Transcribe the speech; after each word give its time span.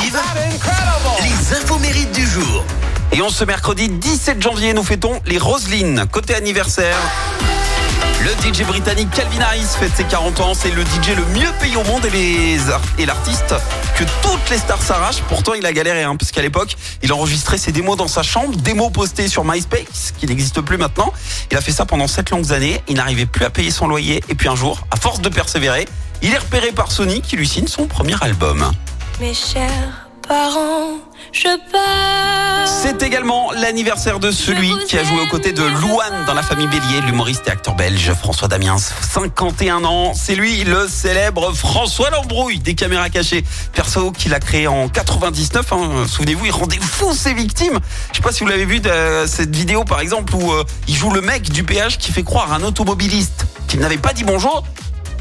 Les 0.00 1.56
infos 1.56 1.78
mérites 1.80 2.12
du 2.12 2.24
jour. 2.24 2.64
Et 3.10 3.20
on 3.20 3.30
ce 3.30 3.44
mercredi 3.44 3.88
17 3.88 4.40
janvier, 4.40 4.72
nous 4.72 4.84
fêtons 4.84 5.20
les 5.26 5.38
Roselines. 5.38 6.06
Côté 6.12 6.36
anniversaire, 6.36 6.96
le 8.22 8.30
DJ 8.30 8.64
britannique 8.64 9.10
Calvin 9.10 9.40
Harris 9.40 9.66
fête 9.78 9.90
ses 9.96 10.04
40 10.04 10.40
ans. 10.40 10.54
C'est 10.54 10.70
le 10.70 10.82
DJ 10.82 11.16
le 11.16 11.24
mieux 11.38 11.50
payé 11.60 11.76
au 11.76 11.82
monde 11.84 12.04
et 12.06 12.10
les 12.10 12.58
et 12.98 13.06
l'artiste 13.06 13.54
que 13.96 14.04
toutes 14.22 14.50
les 14.50 14.58
stars 14.58 14.80
s'arrachent. 14.80 15.22
Pourtant, 15.28 15.54
il 15.54 15.66
a 15.66 15.72
galéré, 15.72 16.04
hein, 16.04 16.14
parce 16.16 16.30
qu'à 16.30 16.42
l'époque, 16.42 16.76
il 17.02 17.12
enregistrait 17.12 17.58
ses 17.58 17.72
démos 17.72 17.96
dans 17.96 18.08
sa 18.08 18.22
chambre, 18.22 18.56
démos 18.56 18.92
postées 18.92 19.26
sur 19.26 19.44
MySpace, 19.44 20.14
qui 20.16 20.26
n'existe 20.26 20.60
plus 20.60 20.78
maintenant. 20.78 21.12
Il 21.50 21.56
a 21.56 21.60
fait 21.60 21.72
ça 21.72 21.86
pendant 21.86 22.06
7 22.06 22.30
longues 22.30 22.52
années. 22.52 22.80
Il 22.88 22.96
n'arrivait 22.96 23.26
plus 23.26 23.44
à 23.44 23.50
payer 23.50 23.72
son 23.72 23.88
loyer. 23.88 24.22
Et 24.28 24.36
puis 24.36 24.48
un 24.48 24.56
jour, 24.56 24.86
à 24.92 24.96
force 24.96 25.20
de 25.20 25.28
persévérer, 25.28 25.88
il 26.22 26.32
est 26.32 26.38
repéré 26.38 26.70
par 26.70 26.92
Sony 26.92 27.20
qui 27.20 27.36
lui 27.36 27.48
signe 27.48 27.66
son 27.66 27.86
premier 27.86 28.14
album. 28.20 28.70
Mes 29.20 29.34
chers 29.34 30.08
parents, 30.28 30.98
je 31.32 31.48
pars. 31.72 32.68
C'est 32.68 33.02
également 33.02 33.50
l'anniversaire 33.50 34.20
de 34.20 34.30
celui 34.30 34.72
qui 34.86 34.96
a 34.96 35.02
joué 35.02 35.20
aux 35.20 35.26
côtés 35.26 35.50
de 35.50 35.62
Louane 35.62 36.24
dans 36.24 36.34
la 36.34 36.42
famille 36.44 36.68
Bélier, 36.68 37.00
l'humoriste 37.04 37.48
et 37.48 37.50
acteur 37.50 37.74
belge 37.74 38.12
François 38.12 38.46
Damiens, 38.46 38.76
51 38.78 39.84
ans. 39.84 40.14
C'est 40.14 40.36
lui 40.36 40.62
le 40.62 40.86
célèbre 40.86 41.52
François 41.52 42.10
Lambrouille 42.10 42.60
des 42.60 42.74
caméras 42.74 43.10
cachées. 43.10 43.42
Perso 43.72 44.12
qu'il 44.12 44.34
a 44.34 44.38
créé 44.38 44.68
en 44.68 44.88
99, 44.88 45.72
hein. 45.72 46.06
souvenez-vous, 46.06 46.46
il 46.46 46.52
rendait 46.52 46.78
fou 46.80 47.12
ses 47.12 47.34
victimes. 47.34 47.80
Je 48.12 48.18
sais 48.18 48.22
pas 48.22 48.30
si 48.30 48.44
vous 48.44 48.48
l'avez 48.50 48.66
vu, 48.66 48.78
de, 48.78 49.24
cette 49.26 49.54
vidéo 49.54 49.82
par 49.82 49.98
exemple 49.98 50.32
où 50.36 50.52
euh, 50.52 50.62
il 50.86 50.94
joue 50.94 51.10
le 51.10 51.22
mec 51.22 51.50
du 51.50 51.64
péage 51.64 51.98
qui 51.98 52.12
fait 52.12 52.22
croire 52.22 52.52
à 52.52 52.56
un 52.56 52.62
automobiliste 52.62 53.46
qu'il 53.66 53.80
n'avait 53.80 53.98
pas 53.98 54.12
dit 54.12 54.22
bonjour 54.22 54.64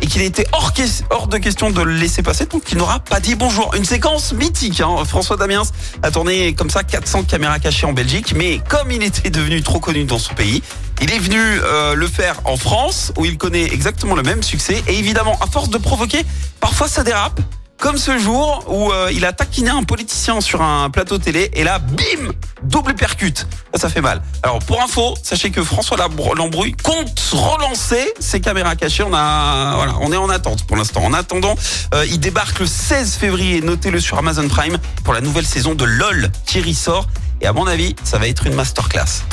et 0.00 0.06
qu'il 0.06 0.22
était 0.22 0.46
hors, 0.52 0.72
hors, 1.10 1.26
de 1.28 1.38
question 1.38 1.70
de 1.70 1.82
le 1.82 1.92
laisser 1.92 2.22
passer, 2.22 2.46
donc 2.46 2.62
il 2.72 2.78
n'aura 2.78 3.00
pas 3.00 3.20
dit 3.20 3.34
bonjour. 3.34 3.74
Une 3.74 3.84
séquence 3.84 4.32
mythique. 4.32 4.80
Hein. 4.80 5.04
François 5.04 5.36
Damiens 5.36 5.62
a 6.02 6.10
tourné 6.10 6.54
comme 6.54 6.70
ça 6.70 6.82
400 6.82 7.24
caméras 7.24 7.58
cachées 7.58 7.86
en 7.86 7.92
Belgique, 7.92 8.34
mais 8.36 8.60
comme 8.68 8.90
il 8.90 9.02
était 9.02 9.30
devenu 9.30 9.62
trop 9.62 9.80
connu 9.80 10.04
dans 10.04 10.18
son 10.18 10.34
pays, 10.34 10.62
il 11.00 11.12
est 11.12 11.18
venu 11.18 11.38
euh, 11.40 11.94
le 11.94 12.06
faire 12.06 12.40
en 12.44 12.56
France, 12.56 13.12
où 13.18 13.24
il 13.24 13.36
connaît 13.36 13.64
exactement 13.64 14.14
le 14.14 14.22
même 14.22 14.42
succès. 14.42 14.82
Et 14.88 14.98
évidemment, 14.98 15.38
à 15.40 15.46
force 15.46 15.68
de 15.68 15.78
provoquer, 15.78 16.24
parfois 16.60 16.88
ça 16.88 17.02
dérape. 17.02 17.40
Comme 17.82 17.98
ce 17.98 18.16
jour 18.16 18.62
où 18.68 18.92
euh, 18.92 19.10
il 19.12 19.24
a 19.24 19.32
taquiné 19.32 19.68
un 19.68 19.82
politicien 19.82 20.40
sur 20.40 20.62
un 20.62 20.88
plateau 20.88 21.18
télé 21.18 21.50
et 21.52 21.64
là, 21.64 21.80
bim, 21.80 22.30
double 22.62 22.94
percute. 22.94 23.48
Ça, 23.74 23.88
fait 23.88 24.00
mal. 24.00 24.22
Alors 24.44 24.60
pour 24.60 24.80
info, 24.80 25.16
sachez 25.20 25.50
que 25.50 25.64
François 25.64 25.96
Lambrouille 25.96 26.76
compte 26.80 27.18
relancer 27.32 28.14
ses 28.20 28.38
caméras 28.38 28.76
cachées. 28.76 29.02
On 29.02 29.12
a, 29.12 29.74
voilà, 29.74 29.94
on 30.00 30.12
est 30.12 30.16
en 30.16 30.28
attente 30.28 30.64
pour 30.64 30.76
l'instant. 30.76 31.02
En 31.02 31.12
attendant, 31.12 31.56
euh, 31.92 32.06
il 32.06 32.20
débarque 32.20 32.60
le 32.60 32.66
16 32.66 33.16
février. 33.16 33.60
Notez-le 33.60 33.98
sur 33.98 34.16
Amazon 34.16 34.46
Prime 34.46 34.78
pour 35.02 35.12
la 35.12 35.20
nouvelle 35.20 35.44
saison 35.44 35.74
de 35.74 35.84
LOL 35.84 36.30
qui 36.46 36.62
ressort. 36.62 37.08
Et 37.40 37.48
à 37.48 37.52
mon 37.52 37.66
avis, 37.66 37.96
ça 38.04 38.16
va 38.16 38.28
être 38.28 38.46
une 38.46 38.54
masterclass. 38.54 39.24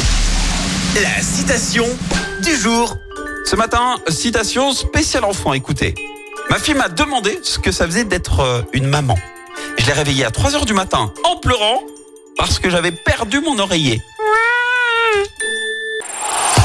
La 0.95 1.22
citation 1.22 1.86
du 2.42 2.55
jour. 2.58 2.97
Ce 3.45 3.55
matin, 3.55 3.97
citation 4.08 4.73
spéciale 4.73 5.25
enfant. 5.25 5.53
Écoutez. 5.53 5.94
Ma 6.50 6.58
fille 6.58 6.73
m'a 6.73 6.89
demandé 6.89 7.39
ce 7.44 7.59
que 7.59 7.72
ça 7.72 7.86
faisait 7.86 8.05
d'être 8.05 8.39
euh, 8.39 8.61
une 8.73 8.88
maman. 8.88 9.16
Je 9.78 9.86
l'ai 9.86 9.94
réveillée 9.94 10.25
à 10.25 10.31
3 10.31 10.55
heures 10.55 10.66
du 10.66 10.73
matin 10.73 11.14
en 11.23 11.36
pleurant 11.36 11.81
parce 12.38 12.58
que 12.58 12.69
j'avais 12.72 12.92
perdu 12.92 13.39
mon 13.39 13.59
oreiller. 13.59 14.02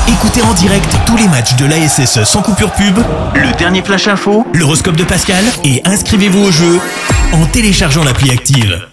Écoutez 0.08 0.40
en 0.42 0.54
direct 0.54 0.88
tous 1.06 1.16
les 1.16 1.28
matchs 1.28 1.54
de 1.56 1.66
l'ASSE 1.66 2.24
sans 2.24 2.40
coupure 2.40 2.72
pub, 2.72 2.98
le 3.34 3.52
dernier 3.58 3.82
flash 3.82 4.08
info, 4.08 4.46
l'horoscope 4.54 4.96
de 4.96 5.04
Pascal 5.04 5.44
et 5.64 5.82
inscrivez-vous 5.84 6.44
au 6.44 6.50
jeu 6.50 6.80
en 7.32 7.44
téléchargeant 7.46 8.04
l'appli 8.04 8.30
active. 8.30 8.88